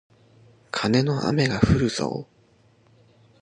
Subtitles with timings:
[0.71, 2.33] カネの雨がふるぞー